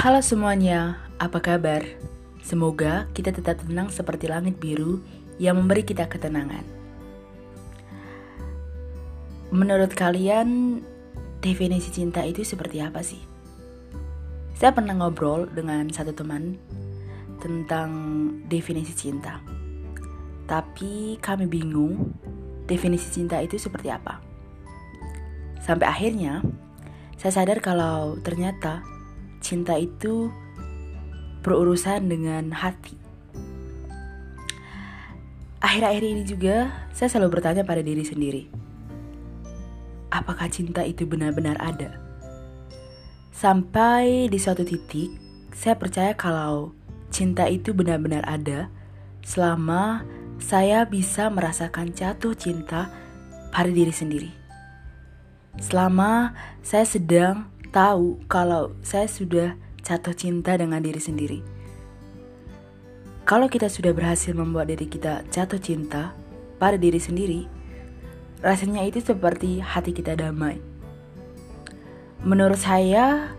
Halo 0.00 0.24
semuanya, 0.24 0.96
apa 1.20 1.44
kabar? 1.44 1.84
Semoga 2.40 3.04
kita 3.12 3.36
tetap 3.36 3.60
tenang 3.60 3.92
seperti 3.92 4.32
langit 4.32 4.56
biru 4.56 5.04
yang 5.36 5.60
memberi 5.60 5.84
kita 5.84 6.08
ketenangan. 6.08 6.64
Menurut 9.52 9.92
kalian, 9.92 10.80
definisi 11.44 11.92
cinta 11.92 12.24
itu 12.24 12.40
seperti 12.48 12.80
apa 12.80 13.04
sih? 13.04 13.20
Saya 14.56 14.72
pernah 14.72 14.96
ngobrol 14.96 15.52
dengan 15.52 15.92
satu 15.92 16.16
teman 16.16 16.56
tentang 17.44 17.92
definisi 18.48 18.96
cinta. 18.96 19.44
Tapi 20.48 21.20
kami 21.20 21.44
bingung 21.44 22.16
definisi 22.64 23.20
cinta 23.20 23.36
itu 23.44 23.60
seperti 23.60 23.92
apa. 23.92 24.16
Sampai 25.60 25.92
akhirnya 25.92 26.40
saya 27.20 27.44
sadar 27.44 27.60
kalau 27.60 28.16
ternyata 28.24 28.80
cinta 29.40 29.76
itu 29.76 30.28
berurusan 31.40 32.06
dengan 32.06 32.52
hati. 32.52 32.96
Akhir-akhir 35.60 36.02
ini 36.04 36.22
juga 36.24 36.72
saya 36.92 37.12
selalu 37.12 37.40
bertanya 37.40 37.64
pada 37.64 37.84
diri 37.84 38.04
sendiri. 38.04 38.48
Apakah 40.12 40.48
cinta 40.48 40.84
itu 40.84 41.04
benar-benar 41.04 41.56
ada? 41.60 42.00
Sampai 43.32 44.28
di 44.28 44.36
suatu 44.36 44.64
titik, 44.64 45.12
saya 45.52 45.76
percaya 45.76 46.12
kalau 46.16 46.72
cinta 47.12 47.48
itu 47.48 47.72
benar-benar 47.72 48.24
ada 48.28 48.68
selama 49.24 50.04
saya 50.40 50.88
bisa 50.88 51.28
merasakan 51.28 51.92
jatuh 51.92 52.32
cinta 52.32 52.88
pada 53.52 53.68
diri 53.68 53.92
sendiri 53.92 54.40
selama 55.58 56.36
saya 56.62 56.86
sedang 56.86 57.50
tahu 57.70 58.18
kalau 58.26 58.74
saya 58.82 59.06
sudah 59.06 59.54
jatuh 59.86 60.14
cinta 60.14 60.58
dengan 60.58 60.82
diri 60.82 60.98
sendiri. 60.98 61.40
Kalau 63.24 63.46
kita 63.46 63.70
sudah 63.70 63.94
berhasil 63.94 64.34
membuat 64.34 64.74
diri 64.74 64.90
kita 64.90 65.22
jatuh 65.30 65.62
cinta 65.62 66.12
pada 66.58 66.74
diri 66.74 66.98
sendiri, 66.98 67.46
rasanya 68.42 68.82
itu 68.82 68.98
seperti 68.98 69.62
hati 69.62 69.94
kita 69.94 70.18
damai. 70.18 70.58
Menurut 72.26 72.58
saya, 72.58 73.32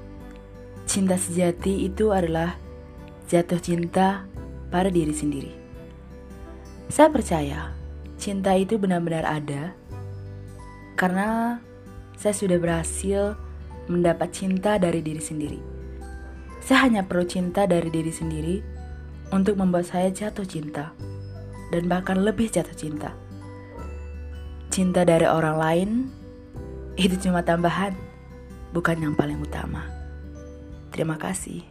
cinta 0.87 1.19
sejati 1.19 1.85
itu 1.85 2.15
adalah 2.15 2.55
jatuh 3.27 3.59
cinta 3.59 4.25
pada 4.71 4.87
diri 4.87 5.11
sendiri. 5.11 5.51
Saya 6.87 7.11
percaya 7.11 7.75
cinta 8.15 8.55
itu 8.55 8.79
benar-benar 8.79 9.27
ada 9.27 9.75
karena 10.95 11.59
saya 12.15 12.35
sudah 12.35 12.57
berhasil 12.59 13.35
mendapat 13.89 14.29
cinta 14.35 14.77
dari 14.77 15.01
diri 15.01 15.21
sendiri. 15.21 15.59
Saya 16.61 16.85
hanya 16.85 17.01
perlu 17.05 17.25
cinta 17.25 17.65
dari 17.65 17.89
diri 17.89 18.13
sendiri 18.13 18.61
untuk 19.33 19.57
membuat 19.57 19.89
saya 19.89 20.13
jatuh 20.13 20.45
cinta, 20.45 20.93
dan 21.73 21.87
bahkan 21.89 22.21
lebih 22.21 22.51
jatuh 22.51 22.75
cinta. 22.75 23.15
Cinta 24.69 25.01
dari 25.07 25.25
orang 25.25 25.57
lain 25.57 25.89
itu 26.99 27.17
cuma 27.17 27.41
tambahan, 27.41 27.95
bukan 28.75 28.97
yang 28.99 29.13
paling 29.17 29.39
utama. 29.41 29.87
Terima 30.91 31.15
kasih. 31.15 31.63